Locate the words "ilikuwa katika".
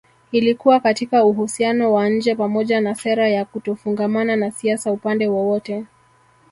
0.31-1.25